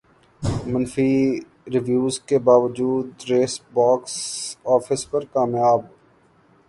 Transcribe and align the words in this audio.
منفی 0.65 1.11
ریویوز 1.73 2.15
کے 2.27 2.37
باوجود 2.39 3.07
ریس 3.29 3.59
باکس 3.73 4.15
افس 4.65 5.01
پر 5.11 5.25
کامیاب 5.33 5.81